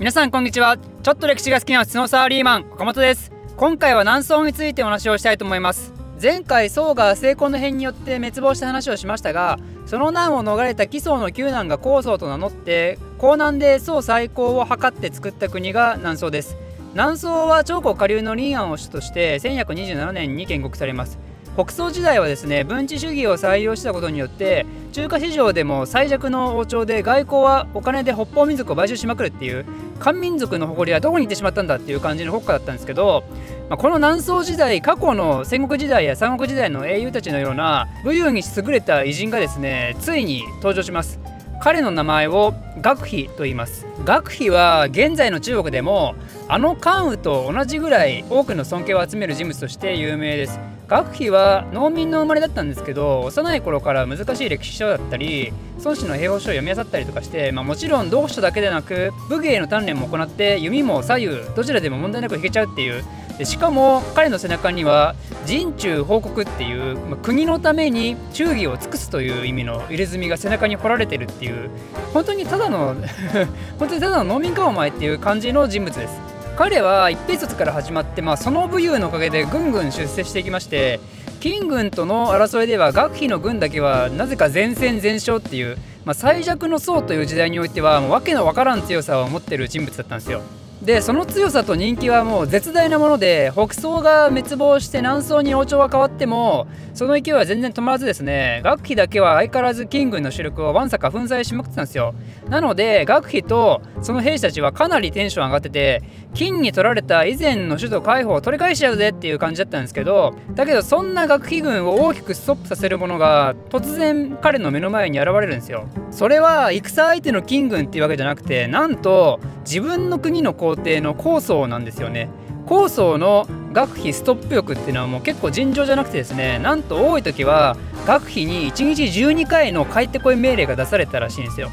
[0.00, 0.78] 皆さんこんにちは。
[0.78, 3.30] ちょっと歴史が好きなスノーサーリーマン岡本です。
[3.58, 5.92] 今回は南宋についてお話をしたいと思います。
[6.22, 16.56] 前回宋が成功の変によって滅亡した話をしましたがその難を逃れた紀宋の旧難が高宋と名乗って江南で宋最高を図って作った国が南宋です。
[16.94, 21.18] 南宋は長江下流の臨安を主として1127年に建国されます。
[21.56, 29.66] 北宋時代はですね文治主義を採用したことによって中華市場でも最弱の王朝で外交はお金で北方民族を買収しまくるっていう
[30.00, 33.22] 漢民族の誇りはどこに行ってしまったんだっていう感じの国家だったんですけど、
[33.68, 41.20] まあ、この南宋時代過去の戦国時代や三国時代の英雄たちのような武勇に優れた偉人がですねついに登場します。
[41.62, 43.86] 彼の名前を学費と言います。
[44.04, 46.14] 学費は現在の中国でも
[46.48, 50.58] あの関羽と同じぐらい多くの尊敬を集める人物として有名です。
[50.90, 55.52] 学費は農民の生まれだったんですけど幼い頃から難しい歴史書だったり
[55.84, 63.04] 孫子の兵法書を読み漁ったりとかして、まあ、もちろん読書だけでなく武芸の鍛錬も行って弓も左右どちらでも問題なく弾けちゃうっていう。
[63.38, 65.14] でしかも彼の背中には
[65.46, 71.70] 人中報国っていう、まあ、国のために忠義を尽くすという意味の入れ墨が背中に彫られてるっていう
[72.12, 72.94] 本当にただの
[73.80, 76.29] 本当にただの農民かお前っていう感じの人物です。
[76.60, 81.00] 彼は一平卒から始まって、まあ、その武勇のおかげでぐんぐん出世していきまして
[81.40, 90.42] 金軍との争いでは学費の軍だけはなぜか前線全勝っていう、まあ、最弱の層という時代においてはもう訳のわからん強さを持ってる人物だったんですよ。
[90.82, 98.60] でその強さと人気はもう絶大なもので北宋が滅亡して南宋に王朝が変わってもその勢いは全然止まらずですね。
[98.64, 102.14] 学費だけは相変わらず金軍の主力をわんさか粉砕しまくってたんですよ。
[102.48, 106.02] なので学費とその兵士たちはかなりテンション上がってて
[106.34, 115.88] 金に取られた以前の首都海保を取り返しちゃうぜっていう感じだったんですけどだけどそんな学費軍を大きくストップさせるものが突然彼の目の前に現れるんですよ。
[116.10, 122.28] それは戦相手の金軍っていうわけじゃなくてなんと自分の国の皇帝の高僧なんですよね。
[122.66, 127.76] 高僧の学費ストップ欲っていうのはもう結構尋常じゃなくてですねなんと多い時は
[128.06, 131.70] 学費に1日12回の帰ってこい命令が出されたらしいんですよ。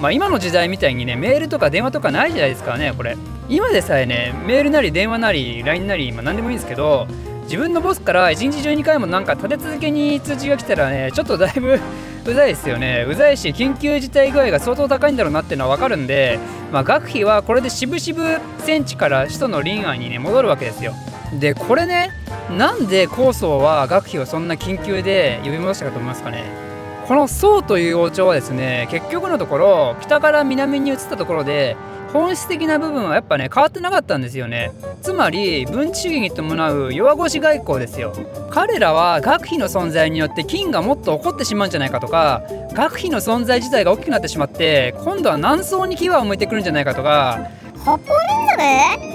[0.00, 3.16] まあ今の時代みたいにねメールとか電話とかないじゃないですかねこれ。
[3.48, 7.06] 今でさえねメールなり電話なり LINE なり、まあ、何でもいいんですけど
[7.42, 11.80] 自分のボスから1日12回もなんか立て続けに通知が来たらねちょっとだいぶ
[12.26, 13.06] うざいですよね。
[13.08, 16.38] うざいし緊急事態具合が相当高いんだろうなっていうのは分かるんで、
[16.72, 20.92] まあ、学費はこれで渋々戦地から首都の臨安にね戻るわけですよ。
[21.38, 22.10] でこれね
[22.56, 26.44] なんで高僧は学費をそんな緊急で呼び戻したかと思いますかね。
[27.06, 31.76] この宋という王朝はですね結局のところ北から南に移ったところで
[32.12, 34.72] 本質的な部分はやっぱね変わってなかったんですよね。
[35.02, 38.12] つまり文治主義に伴う弱腰外交ですよ。
[38.50, 47.48] 彼らは学費の存在によって金がもっと起こってしまうんじゃないかとか学費の存在自体が大きくなってしまって今度は南宋に牙を向いてくるんじゃないかとか
[47.82, 48.06] 北方民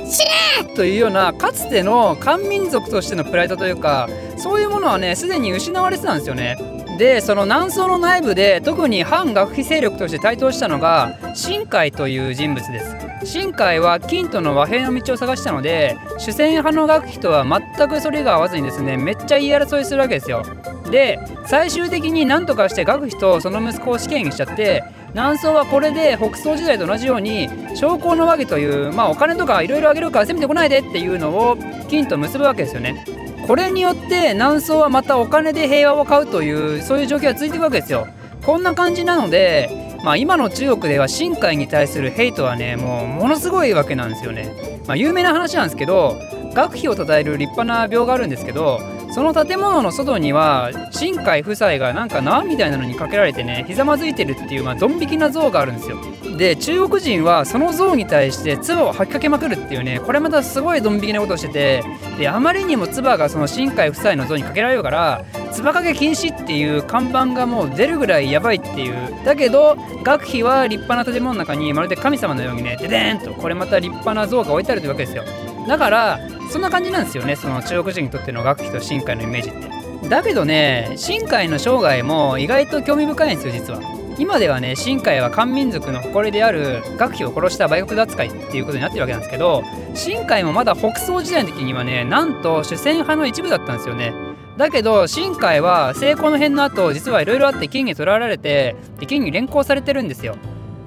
[0.04, 0.20] 族死
[0.64, 4.08] ねというようなかつての漢民族としてのプライドというか
[4.38, 6.58] そういうものはねすでに失われてたんですよね
[6.98, 12.96] でその南宋の内部で特に反学費勢力として台頭したのが新海という人物です。
[13.26, 20.44] 新海は金との和平の道を探したので主戦派の学費とは全くそれが合わずにですねめっちゃ言い争いするわけですよ。
[20.92, 24.84] で最終的に何とかして学費とその息子を死刑にしちゃって
[25.16, 31.58] 南宋はこれで北宋時代と同じように将校の和議という、まあ、お金とかいろいろあげるから攻めてこないでっていうのを
[31.90, 33.06] 金と結ぶわけですよね。
[33.48, 38.08] これによって南宋はまたお金で平和を買うというそういう状況が続いていくわけですよ。
[38.44, 46.16] こんな感じなので、まあ、今の中国では深海に対するヘイトはねもうものすごいわけなんですよね、まあ、有名な話なんですけど
[46.54, 48.80] 学費を称える立派な病があるんですけど
[49.12, 55.98] その建物の外には新海夫妻がなんか縄みたいなのにかけられてねひざまずいてるっていうまあドン引きな像があるんですよ。
[56.38, 61.84] で中国人はその像に対して唾を吐きかけまくるっていうねこれまたすごいドン引きなことをしてて
[62.18, 65.24] であまりにも唾がその新海夫妻の像にかけられるから
[65.54, 68.96] 唾かけ禁止っていう看板がもう出るぐらいやばいっていう。
[69.24, 75.24] だけど学費は立派な建物の中にまるで神様のようにねででーんとこれまた立派な像が置いてあるというわけですよ。
[75.68, 76.20] だから
[76.52, 77.36] そんな感じなんですよね。
[77.36, 80.10] その中国人にとっての学費と深海のイメージって。
[80.10, 83.80] だけどね深海の生涯も意外と興味深いんですよ実は。
[84.18, 89.64] 今ではね深海は漢民族の誇りである学費を殺した売国扱いっていうことになってるわけなんですけど
[89.94, 94.14] 深海もまだ北宋時代の時にはねなんと主戦派の一部だったんですよね。
[94.58, 100.38] だけど深海は成功の変の後実はいろいろあって金に捕らえられて金に連行されてるんですよ。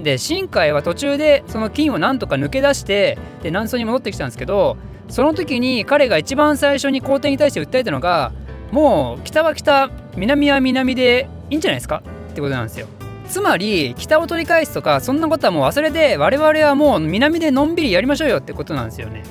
[0.00, 4.76] で深海は途中でその金をなんとか抜け出してで南宋に戻ってきたんですけど
[5.08, 8.32] その時に彼が一番最初に皇帝に対して訴えたのが
[8.70, 12.02] もう北は北南は南でいいんじゃないですか？
[12.31, 12.87] ってことなんですよ。
[13.28, 19.22] つまり北を取り返すとかそんなことはもう忘れて我々はもう南でのんびりやりましょうよってことなんですよね。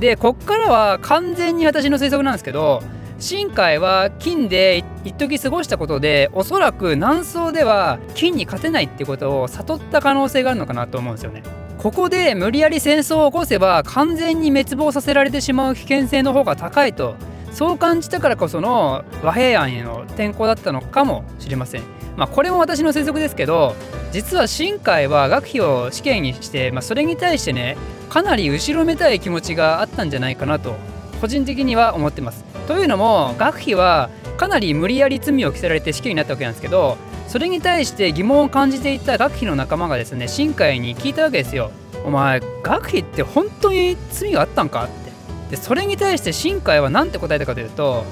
[0.00, 2.82] でこっからは完全に私の推測なんですけど
[3.18, 11.42] 新海は金で一時過ごしたことでおそらく南宋では金に勝てないってことを悟った可能性があるのかなと思うんですよね。
[11.78, 17.14] ここで無理やり戦争を起こせば完全に滅亡させられてしまう危険性の方が高いと
[17.52, 21.82] そう感じたからこその和平案への転向だったのかもしれません。
[22.16, 23.76] まあこれも私の推測ですけど
[24.10, 27.76] 実は新海は学費を死刑にして、まあ、それに対してね
[28.10, 30.74] かなり後ろめたい気持ちがあったんじゃないかなと
[31.20, 32.44] 個人的には思ってます。
[32.66, 36.96] というのも学費はかなり無理やり罪を着せられて死刑になったわけなんですけど
[37.26, 41.70] それに対して疑問を感じていた学費の仲間がですね新海に聞いたわけですよ。
[42.04, 45.08] お前学費って本当に罪があったんかって。
[45.50, 48.04] でそれに対して新海は何て答えたかというと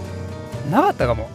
[0.70, 1.30] なかったかも。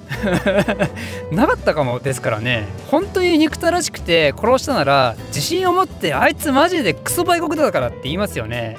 [1.32, 2.68] なかったかもですからね。
[2.92, 8.78] 本当に憎たらしくて殺したなら自信を持ってあいつマジでクソ売国だからって言いますよね。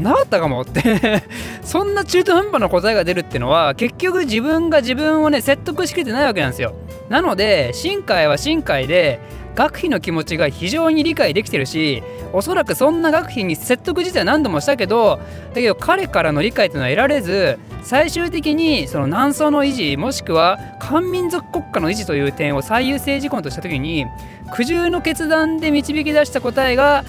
[0.00, 1.22] なかったかもって。
[1.62, 6.74] そんな中途半端な答えが出るってのは結局自分が自分をね説得しきれてないわけなんですよ。
[7.08, 9.20] なので新海は新海で
[9.54, 12.02] 学費の気持ちが非常に理解できてるし
[12.32, 15.18] おそらくそんな学費に説得自体は何度もしたけど
[15.52, 24.06] だけど彼からの理解というのは得られず最終的にその南宋の維持もしくは漢民族国家の維持という点を最優先事項とした時に
[24.52, 27.04] 苦渋の決断で導き出した答えが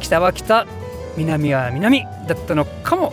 [0.00, 0.81] 北は北。
[1.16, 3.12] 南は南だったのかも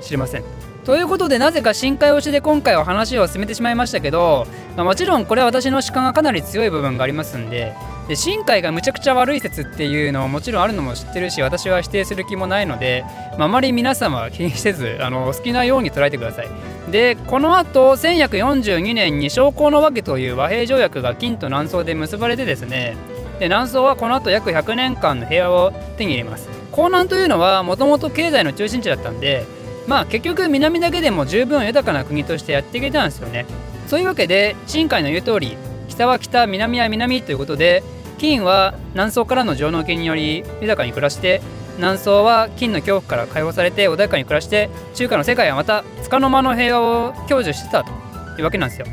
[0.00, 0.44] しれません。
[0.84, 4.46] ということでなぜか深海推しで今回は話を進めてしまいましたけど、
[4.76, 7.74] まあ、もちろんこれは私の主観がかなり強い部分がありますんで
[8.06, 13.02] で深海がむちゃくちゃ悪い説っていうのももちろんあるのも知ってるし私は否定する気もないので、
[13.38, 16.48] まあ、あまり皆様は気にせずあの好きなように捉えてください。
[16.90, 22.94] でこの後1142年に将校の訳という和平条約が金と南宋で結ばれてですね。
[23.38, 26.63] で南宋はこの後約100年間の平和を手に入れます。
[26.76, 29.44] 江南というのはもともと経済の中心地だったんで
[29.86, 33.46] まあ結局南だけでも十分豊かな国としてやっていけたんですよね。
[33.86, 35.56] そういうわけで新海の言う通り
[35.88, 37.82] 北は北南は南ということで
[38.18, 41.42] 金は南宋からの上納金により豊かに暮らして
[41.76, 47.90] 南宋は金の恐怖から解放されて穏やかに暮らして中華の世界はまた束の間の平和を享受してたと
[48.38, 48.86] いうわけなんですよ。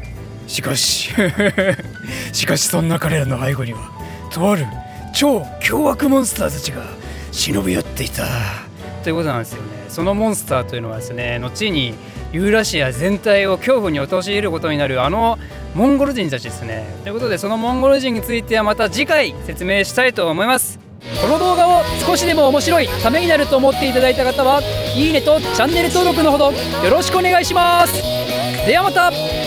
[0.47, 1.11] しかし
[2.33, 3.89] しかしそんな彼らの背後には
[4.29, 4.65] とある
[5.13, 6.81] 超凶悪モンスターたちが
[7.31, 8.25] 忍び寄っていた。
[9.03, 9.85] ということなんですよね。
[9.89, 11.93] そのモンスターというのはですね後に
[12.31, 15.37] ユーラシア全体を恐怖に陥ることになるあの
[15.75, 16.85] モンゴル人たちですね。
[17.03, 20.79] ということでそのモンゴル人についてはまた次回説明したいと思います。
[21.19, 24.61] この動画を少しでも面白いためになると思っていただいた方は
[24.95, 27.93] いいねとチャンネル登録のほどよろしくお願いします。
[28.65, 29.40] ではまた。